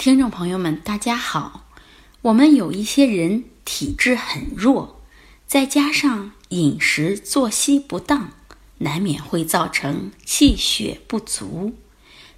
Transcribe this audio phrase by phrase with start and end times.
[0.00, 1.68] 听众朋友们，大家好。
[2.22, 4.98] 我们有一些人体质很弱，
[5.46, 8.30] 再加上饮食作息不当，
[8.78, 11.74] 难免会造成气血不足。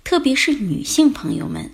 [0.02, 1.70] 特别是女性朋友们，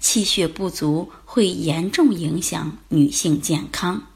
[0.00, 4.08] 气血不足会严重影响女性健康。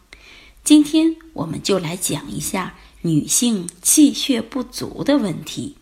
[0.65, 5.77] 今天我们就来讲一下女性气血不足的问题。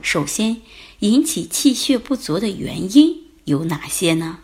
[0.00, 0.62] 首先，
[1.00, 4.38] 引起气血不足的原因有哪些呢？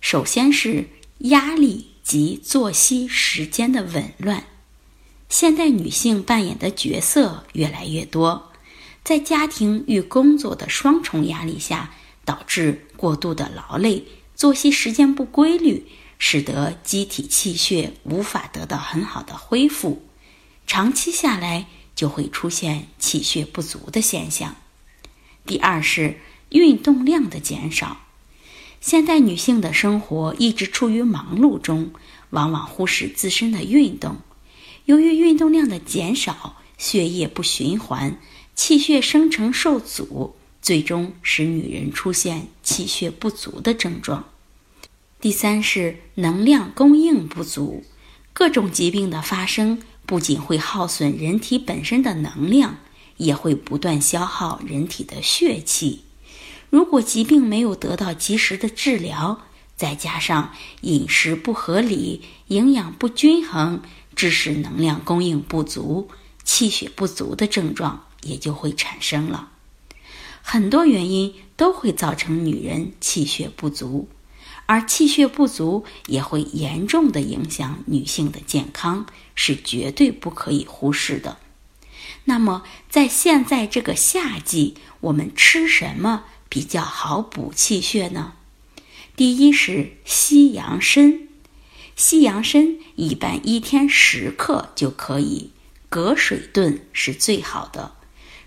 [0.00, 4.44] 首先是压力及作息时间的紊乱。
[5.28, 8.50] 现代女性扮演的角色越来越多，
[9.04, 15.86] 在家庭与工作的双重压力下，导致过度的劳累、作息时间不规律，
[16.18, 20.02] 使得机体气血无法得到很好的恢复，
[20.66, 24.56] 长期下来就会出现气血不足的现象。
[25.46, 27.98] 第二是运动量的减少。
[28.80, 31.90] 现代女性的生活一直处于忙碌中，
[32.30, 34.16] 往往忽视自身的运动。
[34.86, 38.18] 由于运动量的减少，血液不循环，
[38.56, 44.24] 气血生成受阻，最终使女人出现气血不足的症状。
[45.20, 47.84] 第三是能量供应不足，
[48.32, 52.78] 各种疾病的发生不仅会耗损人体本身的能量，
[53.18, 56.04] 也会不断消耗人体的血气。
[56.70, 59.42] 如果疾病没有得到及时的治疗，
[59.76, 63.82] 再加上饮食不合理、营养不均衡，
[64.14, 66.08] 致使能量供应不足、
[66.44, 69.50] 气血不足的症状也就会产生了。
[70.42, 74.08] 很多原因都会造成女人气血不足，
[74.66, 81.38] 而气血不足也会严重的影响女性的健康，是绝对不可以忽视的。
[82.24, 86.24] 那么，在现在这个夏季，我们吃什么？
[86.50, 88.34] 比较好补气血呢。
[89.16, 91.26] 第一是西洋参，
[91.96, 95.52] 西洋参一般一天十克就可以，
[95.88, 97.92] 隔水炖是最好的。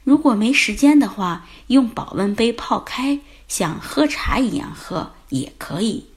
[0.03, 6.07] 如果没时间的话，用保温杯泡开，像喝茶一样喝也可以。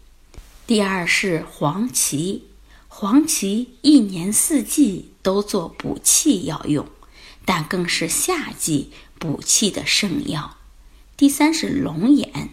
[0.67, 2.47] 第二是黄芪，
[2.89, 6.85] 黄芪一年四季都做补气药用，
[7.45, 10.56] 但更是夏季补气的圣药。
[11.17, 12.51] 第三是龙眼，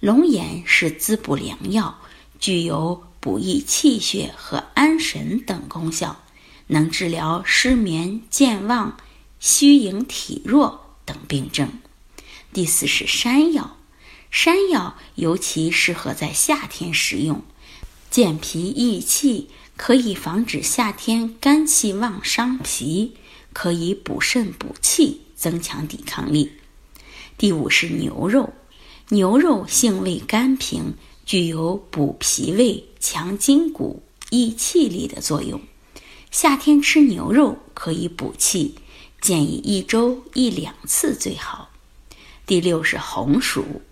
[0.00, 1.98] 龙眼是滋补良药，
[2.40, 6.16] 具有补益气血和安神等功效，
[6.68, 8.96] 能治疗失眠、健忘、
[9.40, 11.70] 虚盈体弱等病症。
[12.54, 13.76] 第四是山药，
[14.30, 17.42] 山药尤其适合在夏天食用，
[18.10, 23.12] 健脾益气，可以防止夏天肝气旺伤脾，
[23.52, 26.52] 可以补肾补气，增强抵抗力。
[27.38, 28.52] 第五是牛肉，
[29.10, 30.94] 牛肉性味甘平，
[31.24, 35.60] 具有补脾胃、强筋骨、益气力的作用。
[36.32, 38.74] 夏天吃牛肉可以补气，
[39.20, 41.70] 建议一周一两次最好。
[42.44, 43.82] 第六是红薯，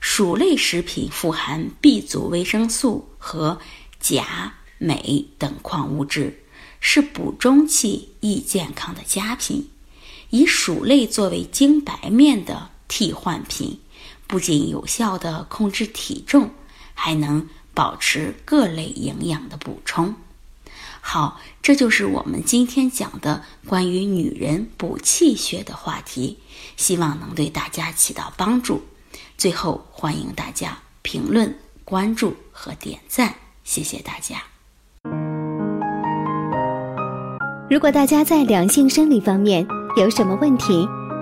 [0.00, 3.60] 薯类食品富含 B 族维生素和
[4.00, 6.42] 钾、镁等矿物质，
[6.80, 9.68] 是补中气、益健康的佳品。
[10.30, 12.70] 以薯类作为精白面的。
[12.98, 13.78] 替换品
[14.26, 16.50] 不仅有效的控制体重，
[16.94, 20.16] 还能保持各类营养的补充。
[21.00, 26.40] 好，这就是我们今天讲的关于女人补气血的话题，
[26.76, 28.82] 希望能对大家起到帮助。
[29.36, 34.42] 最后，欢迎大家评论、关注和点赞，谢谢大家。
[37.70, 39.64] 如果大家在两性生理方面
[39.96, 40.88] 有什么问题，